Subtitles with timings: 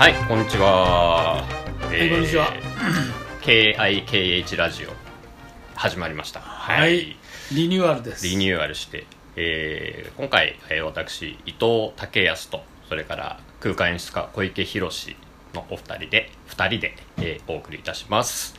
[0.00, 1.44] はい、こんにちは。
[1.94, 2.46] いこんにちは
[3.42, 4.88] KIKH ラジオ
[5.74, 6.40] 始まりました。
[6.40, 7.18] はい、
[7.52, 9.04] リニューアルですリニューアルして、
[9.36, 15.16] えー今回、えー私伊藤武康とそれから空間演出家小池宏
[15.52, 18.58] のお二人で二人で、えーお送りいたします。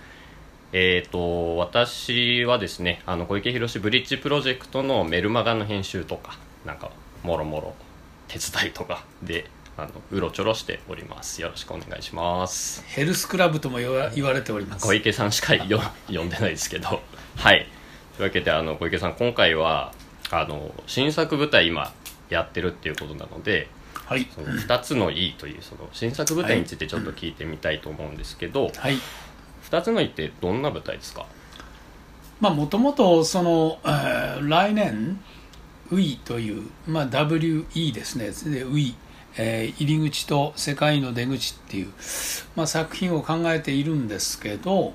[0.73, 6.91] えー、と私はですねあの小池宏ブリッジプロジェクトのメルマガの編集とかなんか
[7.23, 7.73] もろもろ
[8.27, 9.49] 手伝いとかで
[9.81, 11.41] あのうろちょろしております。
[11.41, 12.83] よろしくお願いします。
[12.87, 14.85] ヘルスクラブとも言わ言われております。
[14.85, 17.01] 小池さんしかよ呼んでないですけど。
[17.35, 17.67] はい。
[18.17, 19.91] というわけであの小池さん今回は
[20.29, 21.91] あの新作舞台今
[22.29, 23.69] やってるっていうことなので
[24.05, 24.27] はい。
[24.35, 28.97] その2つの「いい」というその新作舞台についてちょっと聞いてみたいと思うんですけど、はい。
[29.69, 31.25] 2つの「いい」ってどんな舞台ですか？
[32.39, 35.19] まあもともとその、えー来年
[35.91, 38.27] WE という、まあ、WE ですね。
[38.27, 38.93] で WE、
[39.37, 41.87] えー入り口と世界の出口っていう、
[42.55, 44.93] まあ、作品を考えているんですけど、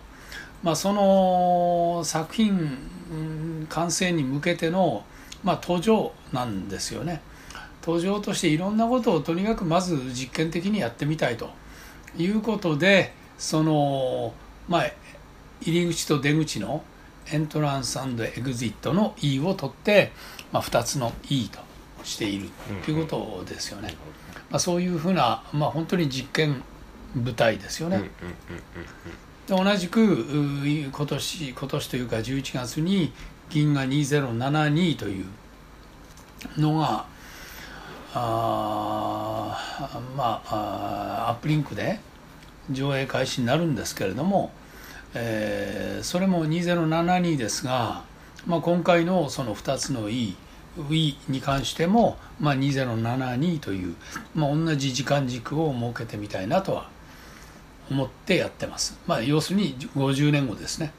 [0.62, 5.04] まあ、その作品完成に向けての、
[5.44, 7.20] まあ、途上なんですよね。
[7.82, 11.50] 途上としていろんなことをとにかくまず実験的にやってみたいと
[12.18, 14.34] いうことでその
[14.68, 14.90] まあ
[15.60, 16.82] 入り口と出口の
[17.30, 20.10] エントランスエグジットの E を取って、
[20.52, 21.60] まあ、2つの E と
[22.06, 22.48] している
[22.84, 23.94] ということですよね、
[24.50, 26.62] まあ、そういうふうな、まあ、本当に実験
[27.14, 28.10] 舞台ですよね、
[29.46, 33.12] で同じくう今年今年というか11月に
[33.48, 35.26] 銀河2072という
[36.58, 37.06] のが
[38.12, 42.00] あーまあアップリンクで
[42.70, 44.52] 上映開始になるんですけれども、
[45.14, 48.04] えーそれも2072ですが、
[48.46, 50.36] まあ、今回のその2つの E
[50.88, 53.94] Wii に関しても、まあ、2072という、
[54.34, 56.88] まあ、同じ時間軸を設けてみたいなとは
[57.90, 60.92] 思ってやってます、まあ、要するに50年後ですね。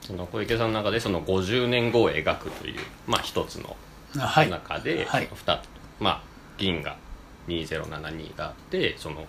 [0.00, 3.76] その小池さんの中でその50年後を描くという、まあ、一つの
[4.16, 4.50] はい。
[4.50, 5.24] 中で、はい。
[5.24, 5.68] その二つ
[6.00, 6.22] まあ
[6.58, 6.96] 銀が
[7.48, 9.24] 2072があってその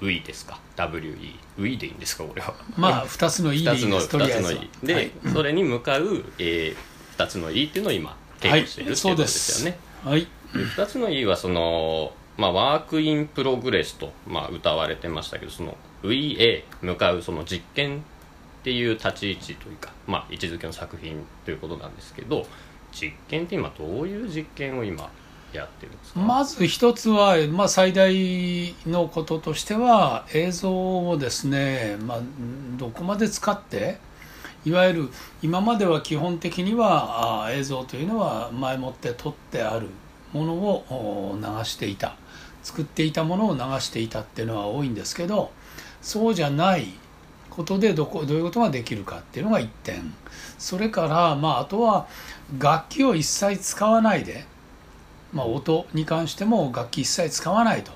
[0.00, 2.24] WE ですか？WE WE でいいんですか？
[2.24, 2.54] これは。
[2.76, 4.08] まあ2つの E で2いいです。
[4.08, 5.10] とりあ二つのえず E で、はい。
[5.32, 10.20] それに向かう、えー、2つの E っていうのを今稽古しているっていうことですよね、はい。
[10.52, 18.00] で2つの E はその、まあ、ワークインプログレスと、まあ、歌われてましたけどその WEA 向かうその実験っ
[18.62, 22.46] ていう立ち位置というか、まあ、位置づけの作品ということなんですけど
[22.92, 25.10] 実験って今どういう実験を今
[25.52, 32.20] やってるんですか、まず一つは、まあ、最大のこととしては映像をですね、まあ、
[32.76, 33.98] どこまで使って
[34.64, 35.08] いわゆる
[35.42, 39.88] 今までは基本的にはあ映像というのは前もって撮ってある
[40.32, 42.14] ものをお流していた。
[42.62, 45.50] 作っていたものを流していたっていうのは多いんですけど
[46.02, 46.88] そうじゃない
[47.48, 50.14] ことでどこどういうことができるかっていうのが一点。
[50.56, 52.06] それから、まあ、あとは
[52.58, 54.44] 楽器を一切使わないで、
[55.32, 57.92] まあ、音に関しても楽器一切使わないと。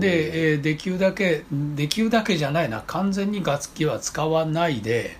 [0.00, 2.82] で、えーできるだけできるだけじゃないな。
[2.86, 5.18] 完全に楽器は使わないで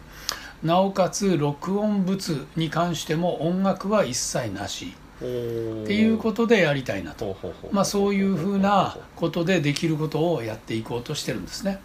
[0.62, 4.94] なおかつ録音物に関しても音楽は一切なし。
[5.18, 5.24] って
[5.94, 7.38] いうことでやりたいなと、
[7.72, 11.80] まあ、そういうふうなことでできることをやっていこうとしてるんですね。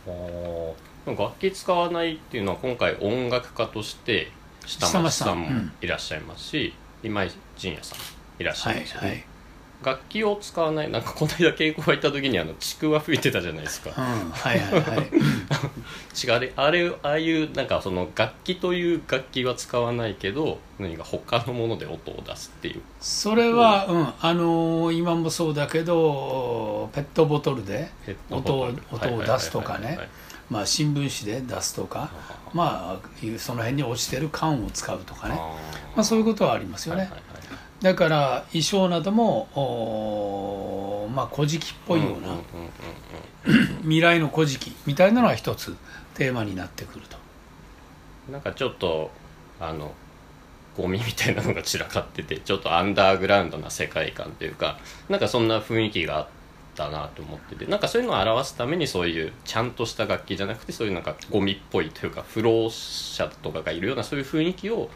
[1.06, 4.30] 楽器使わないっていうのは今回音楽家として
[4.66, 5.48] 下町さんも
[5.80, 8.00] いらっしゃいますし、今井仁也さん
[8.42, 9.26] いらっしゃはいいますよね、はい、
[9.84, 13.90] 楽器を使わないなんかこの間稽古が行った時にあのちくわ吹いてたじゃないですか。
[13.90, 15.10] うん、はいはいはい。
[16.24, 22.82] 違うあれあれああいうなんかその楽器という楽器は使わないけど何か他のもので音を出すっていう。
[23.00, 27.90] それは、うんあのー今もそうだけどペットボトルで
[28.30, 30.10] 音を音を出すとかね。
[30.50, 32.12] まあ、新聞紙で出すとか、
[32.54, 37.51] まあ、その辺に落ちてる缶を使うとかね、まあ、そういうことはありますよね、はいはいはい
[37.82, 39.48] だから衣装なども
[41.14, 42.38] まあ古事記っぽいような、
[43.82, 45.76] 未来の古事記みたいなのは一つ
[46.14, 47.18] テーマになってくると。
[48.32, 49.12] なんかちょっと
[49.60, 49.94] あの
[50.78, 54.80] ゴミみたいなのが散らかっててちょっとアンダーグラウンドな世界観というか
[55.10, 56.28] なんかそんな雰囲気があっ
[56.76, 64.90] たなと思っててなんかそういうのを表すためにそういうちゃんとした楽器じゃなくてそういうなんかゴミっぽいというか不老者とかがいるようなそういう雰囲気を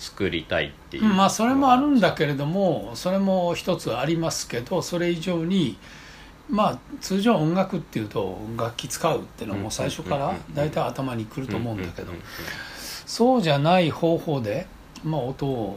[0.00, 5.76] 作りたいっていう、まあそれもあるんだけれどもそれも一つありますけどそれ以上に
[6.48, 12.12] まあ通常音楽っていうと楽器使うっていうのはもう最初から大体頭にくると思うんだけど
[13.06, 14.66] そうじゃない方法で、
[15.04, 15.76] まあ、音を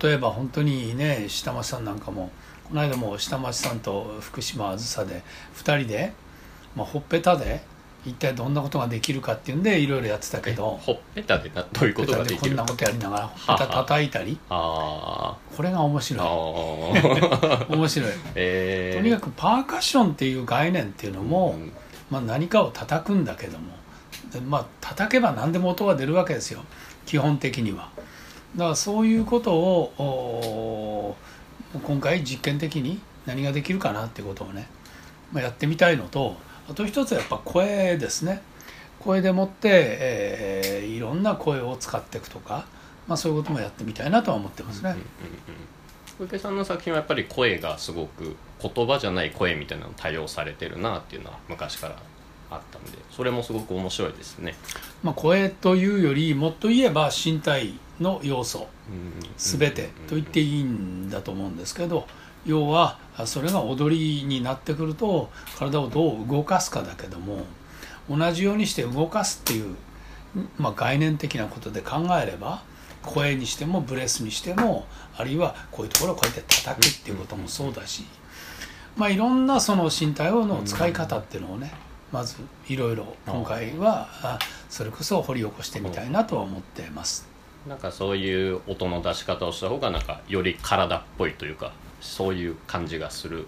[0.00, 2.30] 例えば本当にね下町さんなんかも
[2.68, 5.22] この間も下町さんと福島あずさで
[5.56, 6.12] 2人で
[6.76, 7.60] まあ、ほっぺたで
[8.04, 10.78] 一体どんなことができるかっていうんでいろいろやってたけど。
[10.82, 14.38] ほっぺたでなどういうことができるこんなことやりながらほっぺた叩いたり。
[14.50, 15.36] あ。
[15.56, 17.76] これが面ー白い。
[17.76, 21.72] 面白い えー、とにかくパーカッションっていう概念っていうのも、うん。
[22.10, 23.82] まあ、何かを叩くんだけども。
[24.32, 26.64] でまあ叩けば何でも音が出るわけですよ。
[27.06, 27.90] 基本的には。
[28.56, 31.16] だからそういうことを
[31.74, 34.66] お今回実験的に何ができるかなってことをね、
[35.32, 36.36] まあ、やってみたいのと
[36.68, 38.42] あと一つはやっぱ声ですね。
[39.00, 42.66] 声でもって、えーいろんな声を使っていくとか、
[43.08, 45.06] まあ、そういうこともやってみたいなとは思ってますね、うんうんうん
[46.18, 51.96] 小池さんの作品はやっぱり声がすごく言葉じゃない声みたいなの多用されてるなっていうのは昔から
[52.50, 54.54] あったんでそれもすごく面白いですね、
[55.02, 58.68] まあ、声というよりもっと言えば身体の要素
[59.38, 62.06] 全てと言っていいんだと思うんですけど
[62.44, 67.44] 要はそれが踊りになってくると体をどう動かすかだけども
[68.10, 69.76] 同じようにして動かすっていう、
[70.58, 72.62] まあ、概念的なことで考えれば
[73.02, 74.86] 声にしてもブレスにしても
[75.16, 78.04] あるいはこういうところをこうやって叩くっていうこともそうだし、
[78.96, 81.72] まあ、いろんなその身体の使い方っていうのをね
[82.12, 82.36] まず
[82.68, 84.08] いろいろ今回は
[84.68, 87.26] それこそ掘り起こしてみたいなとは思ってます。
[87.66, 91.72] なんかそういう音の出し方をした方がなんかより体っぽいというか
[92.02, 93.46] そういう感じがする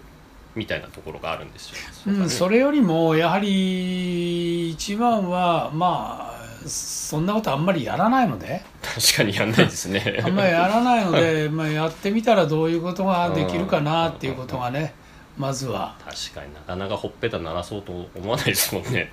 [0.55, 1.69] みたいなところがあるんです
[2.07, 6.35] よ、うん、それよりもやはり一番はまあ
[6.67, 8.63] そんなことあんまりやらないので。
[8.81, 10.19] 確かにやんないですね。
[10.23, 14.95] あんまりやらないので、 まあ、やってみたらどういうことができるかなっていうことがね
[15.37, 15.95] まずは。
[16.03, 19.11] 確かになかなかほっぺた鳴らそうと思わないですもんね。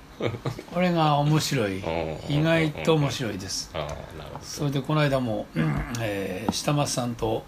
[0.73, 1.79] これが面白い。
[1.79, 2.35] うん。
[2.35, 3.71] 意外と面白いです。
[4.41, 5.45] それでこの間も、
[5.99, 7.45] えー下松さんと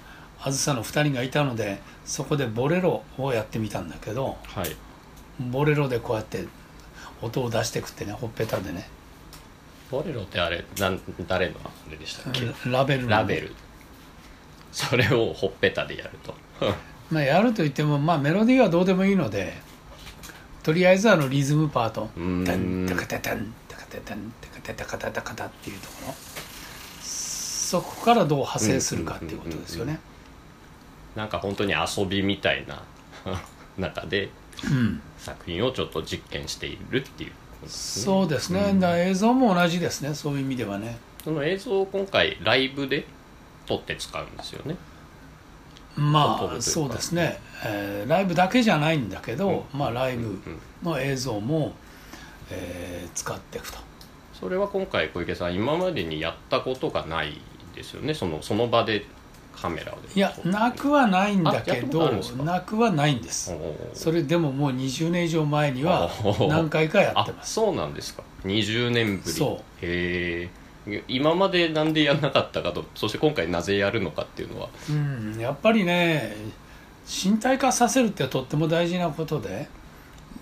[0.47, 4.75] あずさの2人がいたのでそこでボレロをやってみたんだけどどはい。
[5.49, 6.45] ボレロでこうやって
[7.21, 8.87] 音を出してくってねほっぺたでね。
[9.89, 12.45] ボレロってあれなん誰のあれでしたっけ？
[12.69, 13.09] ラベルの。
[13.09, 13.55] ラベル。
[14.71, 16.35] それをほっぺたでやると。
[17.09, 19.53] まあ、やるといっても、まあ、メロディーはどうでもいいので
[20.63, 22.45] とりあえずあのリズムパート「うーん。
[22.45, 26.15] タンタカタタンタカタタンタカタタカタタカタ」っていうところ。
[27.01, 29.99] そこからどう派生するかっていうことですよね。
[31.15, 32.83] なんか本当に遊びみたいな
[33.77, 34.29] 中で
[34.63, 35.01] うん。
[35.17, 38.05] 作品をちょっと実験しているっていうことですね。
[38.05, 38.79] そうですね、ん。
[38.79, 40.13] だ映像も同じですね。
[40.13, 40.97] そういう意味ではね。
[41.23, 43.05] その映像を今回ライブで
[43.65, 44.75] 撮って使うんですよね。
[45.95, 50.59] まあそうですね、えーライブだけじゃないんだけど、まあ、ライブうん。
[50.83, 51.73] の映像も、
[52.49, 53.79] えー使っていくと。
[54.39, 57.39] それは今回小池さん今までにやったことがない
[57.73, 58.13] ですよね。
[58.13, 59.05] そのその場で
[59.55, 62.11] カメラでいやなくはないんだけど
[62.43, 63.55] なくはないんです。
[63.93, 66.11] それでももう20年以上前には
[66.49, 67.45] 何回かやってます。
[67.59, 68.23] あそうなんですか。
[68.43, 69.31] 20年ぶり。
[69.31, 69.85] そう。
[69.85, 70.49] へ
[70.87, 74.69] え今までなんでやんなかったかとそして今回なぜやるのかっていうのは。
[74.89, 76.35] うんやっぱりね
[77.07, 79.67] 身体化させるってとっても大事なことで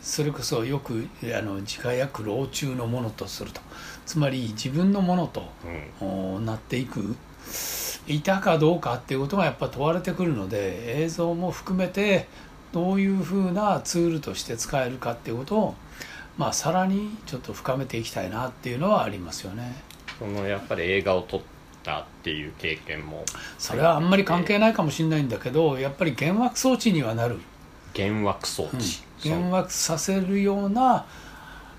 [0.02, 1.08] それこそよく
[1.38, 3.62] あの自家薬老中のものとすると。
[4.06, 5.44] つまり自分のものと
[6.02, 6.36] うん。
[6.36, 7.16] おなっていく
[8.08, 12.28] いたかどうかっていうことがやっぱ問われてくるので映像も含めて
[12.72, 15.76] どういうふうなツールとして使えるかっていうことを、
[16.38, 19.76] まあ、さらにちょっと深めていきたいなっていうのはありますよね。
[20.20, 21.42] そのやっぱり映画を撮っ
[21.84, 23.24] たっていう経験も。
[23.58, 27.40] それはあんまり関係ないかもしれないんだけどやっぱり幻惑装置にはなる、
[27.98, 28.80] 幻惑装うん。
[28.80, 31.06] 置、幻惑させるようなあ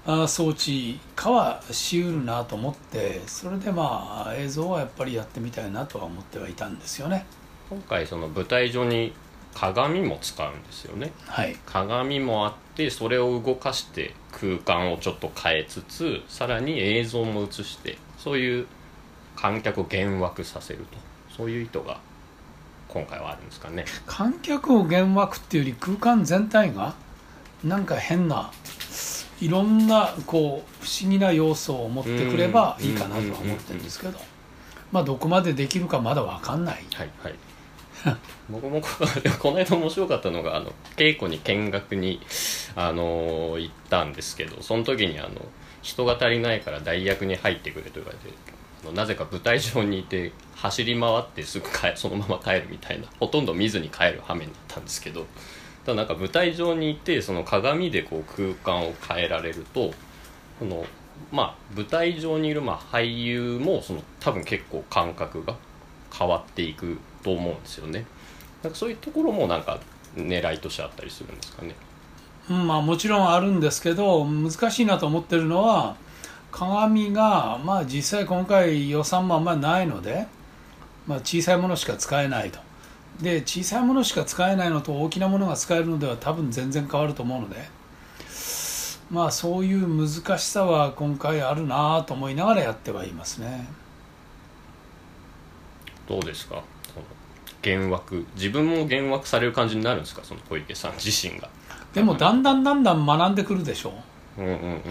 [0.07, 7.25] 装置かはしうるなと思ってそれでまあ映像はやっぱりやってみたいなとは思ってはいたんですよね。
[7.71, 9.15] 今回その舞台上に
[9.55, 11.13] 鏡も使うんですよね。
[11.27, 11.57] はい。
[11.65, 18.67] 鏡もあってそれを動かして空間をちょっと変えつつさらに映像も映してそういう
[19.37, 20.99] 観客を幻惑させると。
[21.37, 21.99] そういう意図が
[22.87, 23.85] 今回はあるんですかね。
[24.07, 26.95] 観客を幻惑っていうより空間全体が
[27.65, 28.53] なんか変な
[29.41, 34.19] いろんなこう不思議な要素を持ってくればいいかなとは思ってるんですけど。
[34.93, 36.85] まあどこまでできるかまだ分かんない。
[36.95, 37.35] はいはい。
[38.51, 38.89] 僕もこ
[39.41, 42.21] この間面白かったのがあの稽古に見学に、
[42.77, 45.31] あの行ったんですけどその時にあの
[45.83, 55.23] 人が足りないから代役に入ってくれと言われてなぜか舞台上にいて走り回ってすぐ帰そのまま帰るみたいなほとんど見ずに帰る羽目になったんですけど。
[55.23, 55.27] た
[55.87, 59.93] だなんか舞台上にいてその鏡でこう空間を変えられると
[60.59, 60.85] この
[61.31, 65.57] まあ舞台上にいるまあ俳優もその多分結構感覚が
[66.17, 68.07] 変わっていくと思うんですよね。
[68.63, 69.79] なんかそういうところもなんか
[70.17, 71.75] 狙いとしてあったりするんですかね。
[72.51, 75.97] うんまあ、もちろんあるんですけど難しいなと思ってるのは
[76.53, 80.27] 鏡が、まあ、実際今回予算もあんまりないので、
[81.07, 82.61] まあ、小さいものしか使えないと。
[83.21, 87.57] で小さいものしか使えないのと大きなものが使えるのでは多分全然変わると思うので。
[89.11, 93.69] まあそういう難しさは今回あるなと思いながらやってはいますね。
[96.09, 96.63] どうですか？
[97.65, 98.27] 幻惑。
[98.35, 100.23] 自分も幻惑される感じになるんですか？
[100.25, 101.51] その小池さん自身が。
[101.93, 103.93] でもだんだんだんだん学んでくるでしょう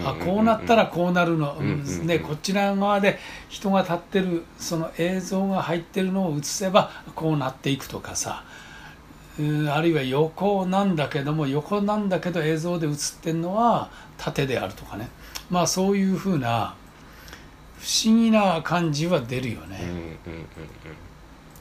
[0.04, 8.44] あこうなったらこうなるの、ね、こっち側で人が立ってるその映像が入ってるのを映せばこうなっていくとかさ。
[9.36, 15.08] うんあるいは横なんだけども横なんだけど映像で映ってるのは縦であるとかね。
[15.50, 16.76] まあそういうふうな
[17.78, 20.06] 不思議な感じは出るよね、うんうんうん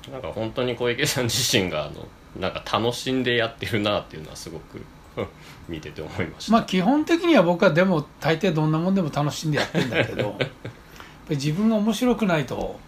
[0.06, 0.14] うん。
[0.14, 2.08] なんか本当に小池さん自身があの
[2.40, 4.82] なんか楽しんでやってるなっていうのはすごく
[5.70, 10.38] 見てて思いました、まあ基本的には僕はでも大抵どんなもんでも楽しんでやってんだけど
[11.30, 12.80] 自分が面白くないと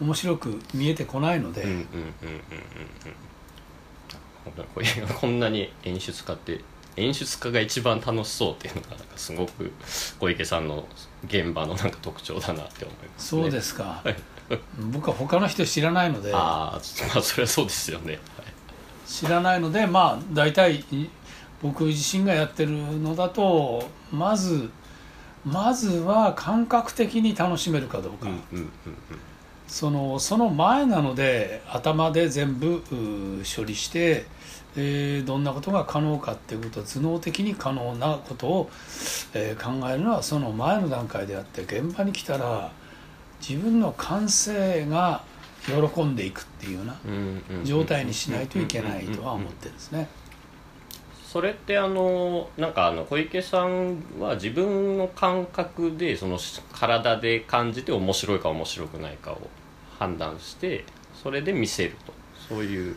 [0.00, 1.64] 面白く見えてこないので、
[5.20, 6.60] こんなに演出家って
[6.96, 9.72] 演出家が一番楽しそうっていうのがなんかすごく
[10.20, 10.86] 小池さんの
[11.26, 14.02] 現場のなんか特徴だなって思います、ね、そうですか、
[14.92, 16.32] 僕は他の人知らないので。
[16.34, 18.45] ああそれはそうですよね、はい
[19.06, 21.10] 知らないのでまあ大体い
[21.62, 24.70] 僕自身がやってるのだとまず
[25.44, 28.28] まずは感覚的に楽しめるかどうか、
[29.68, 32.82] そのその前なので頭で全部う
[33.56, 34.26] 処理して、
[34.76, 38.70] えーどんなことが可能かっていうこと頭脳的に可能なことを、
[39.34, 42.72] えー考えるのはその前の段階であって現場に来たら
[43.40, 45.22] 自分の感性が
[45.66, 47.64] 喜んでいくっていうようなうんうんうん。
[47.64, 50.08] 状態にしないといけないとは思ってるんですね。
[51.24, 56.38] それってあのなんかあの小池さんは自分の感覚でその
[56.72, 59.40] 体で感じて面白いか面白くないかを
[59.98, 60.84] 判断して
[61.22, 62.12] それで見せると。
[62.48, 62.96] そういう。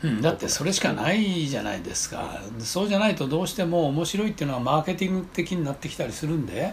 [0.00, 2.40] うん、だってそれしかないじゃないですか。
[2.60, 6.72] そうじゃないとどうしても面白いっていうのはマーケティング的になってきたりするんで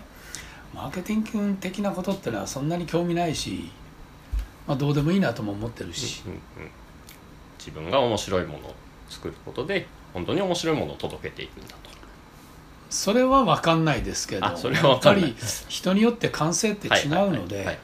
[0.75, 3.71] マーケティング的なことってのはそんなに興味ないし、
[4.67, 6.23] まあ、どうでもいいなとも思ってるし。
[6.25, 6.39] うんうん
[7.65, 8.75] 自分が面白いものを
[9.09, 11.89] 作ることで本当に面白いものを届けていくんだと。
[12.91, 15.35] それは分かんないですけどあそれはやっぱり
[15.67, 17.65] 人によって感性って違うので。
[17.65, 17.79] はい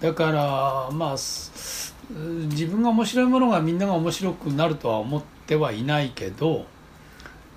[0.00, 6.66] だからまあす自分が面白いものがみんなが面白くなるとは思ってはいないけど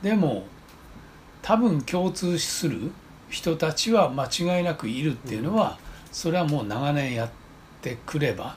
[0.01, 0.45] でも
[1.41, 2.91] 多分共通する
[3.29, 4.25] 人たちは間
[4.57, 5.77] 違いなくいるっていうのは、
[6.13, 7.29] それはもう長年やっ
[7.89, 8.56] てくれば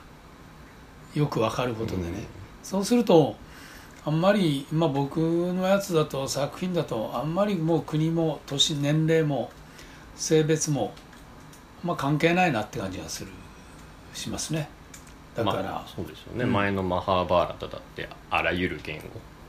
[1.13, 2.13] よくわかることでね、うん。
[2.63, 3.35] そうすると
[4.03, 9.51] あんまり、まあ、僕のやつだと作品だとあんまりもう国も年年齢も
[10.15, 10.93] 性別も、
[11.83, 13.31] まあ、関係ないなって感じがする
[14.13, 14.69] しますね。
[15.35, 16.53] だから、まあ、そうですよね、うん。
[16.53, 19.03] 前のマハーバーラタだってあらゆる言語。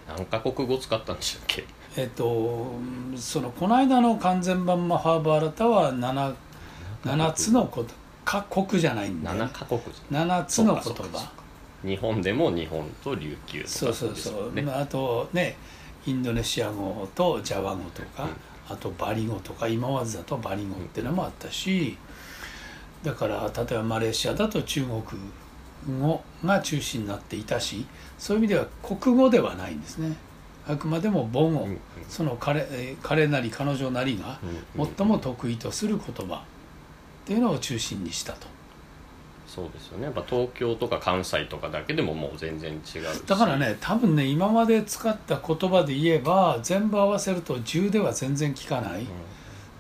[0.09, 1.65] 何カ国語使ったんでしたっけ？
[1.97, 2.73] えっと
[3.17, 6.35] そのこの間の完全版マハーバーラタは 7,
[7.05, 7.67] 7つの
[8.25, 10.93] こと各国じゃないんで、7カ国7つの言葉。
[11.19, 11.33] か
[11.85, 15.57] 日本でも日本と琉球とかそうそうですそう、まああとね
[16.07, 18.29] インドネシア語とジャワ語とか、
[18.69, 21.97] あとバリ語とか今までだとバリ語っていうのもあったし、
[23.03, 25.03] だから例えばマレーシアだと中国
[26.01, 27.85] 語が中心になっていたし
[28.19, 30.17] そういう意味では国語ではないんですね。
[30.69, 31.81] あくまでも母語、うんうん。
[32.09, 34.39] その彼えー彼なり彼女なりが
[34.77, 34.91] うんうん。
[34.97, 36.45] 最も得意とする言葉
[37.25, 38.47] っていうのを中心にしたと。
[39.47, 40.05] そうですよね。
[40.05, 43.01] やっぱ東京とか関西とかだけでももう全然違うし。
[43.27, 49.07] だからね多分ね今まで使った言葉で言えば全部合わせると10では全然効かない、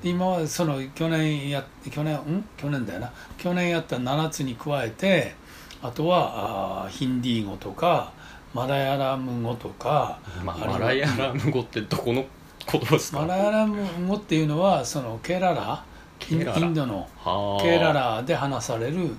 [0.02, 2.44] で今はその去年や去年ん？
[2.58, 3.12] 去年だよな。
[3.38, 5.34] 去年やった7つに加えて
[5.80, 8.12] あとはあーヒンディー語とか
[8.52, 12.26] マラヤラム語とか、まあ、マラヤラム語ってどこの
[12.70, 13.20] 言葉ですか？
[13.22, 15.82] マラヤラム語っていうのはそのケララ
[16.30, 17.62] インドのはあ。
[17.62, 19.10] ケララで話される、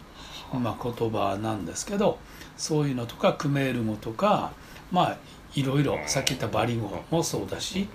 [0.54, 2.18] まあ、言葉なんですけど
[2.58, 4.52] そういうのとかクメール語とか
[4.92, 5.18] まあ
[5.56, 7.88] いろいろさっき言ったバリ語もそうだし、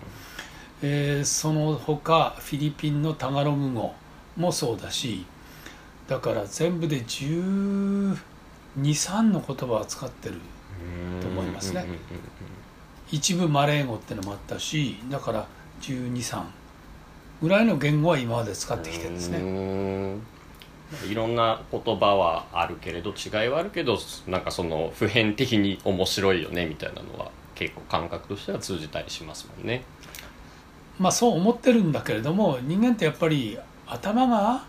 [0.83, 3.95] えーその他フィリピンのタガログ語
[4.37, 5.25] もそうだし
[6.07, 8.17] だから全部で1
[8.79, 11.87] 2 3の言葉を使ってるうんと思いますね。
[13.11, 15.47] 一部マレー語ってのもあったしだから
[15.81, 16.43] 1 2 3
[17.41, 20.39] ぐらいの言語は今まで使ってきてるんですね。
[21.09, 29.83] いろんな言葉はあるけれど違いはあるけどなんかその普遍的に面白いよねみたいなのは結構感覚としては通じたりしますもんね
[30.99, 34.65] まあそう思ってるんだけれども人間ってやっぱり頭が、ま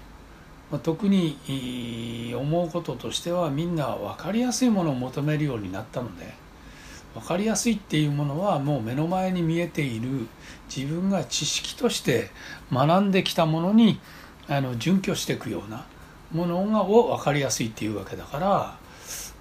[0.73, 6.33] あ、特に思うこととしてはみんな分かりやすいものを求めるようになったので
[7.13, 10.27] 分かりやすいっていうものはもう目の前に見えている
[10.73, 12.29] 自分が知識として
[12.71, 13.99] 学んできたものに
[14.47, 15.85] あの準拠していくような
[16.31, 18.77] ものがを分かりやすいっていうわけだから、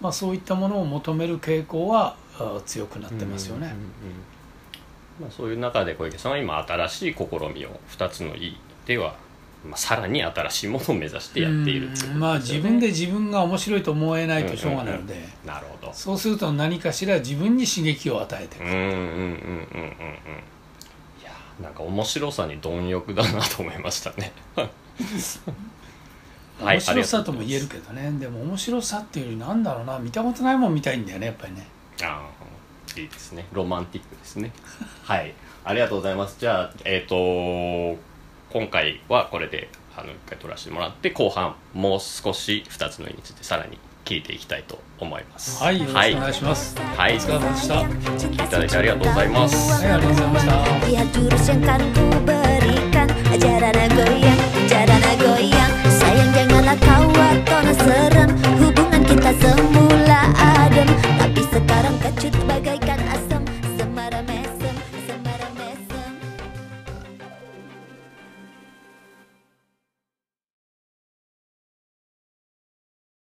[0.01, 2.17] まあ、そういったものを求める傾向は
[2.65, 3.67] 強くなってますよね。
[3.67, 3.89] うんうんうん
[5.21, 8.57] まあ、そういう中で小池さんは今新しい試みを2つの「い」
[8.87, 9.17] では、
[9.65, 12.15] まあ、さらに新しいものを目指してやっているねう。
[12.15, 12.21] ん。
[12.21, 15.93] まあ自分で自分が面白いと思えないとしょうがないので、うんうんうんなるほど。
[15.93, 19.31] そうすると何かしら自分に刺激を与えていく、うんうんうんうんうんうん。
[21.21, 24.33] いやなんか面白さに貪欲だなと思いましたね。
[26.61, 28.11] はい面白さとも言えるけどね。
[28.19, 29.99] でも面白さっていうよりなんだろうな。
[29.99, 31.67] 見たことないもん見たいんだよねやっぱりね。
[32.03, 32.23] あ
[32.97, 33.47] あいいですね。
[33.53, 34.53] ロマンティックですね。
[35.05, 35.35] はい。
[35.65, 36.37] ありがとうございます。
[36.38, 37.97] じゃあえっ、と
[38.50, 45.62] 今回はこれであの一回取らせてもらって後半もう少し2つのについてさらに聞いていきたいと思います。
[45.62, 45.85] はいお
[46.21, 47.75] 願いしますはい、はい、お疲れ様でした
[48.26, 49.85] 聞いただきありがとうございます。
[49.85, 50.52] ありがとうございました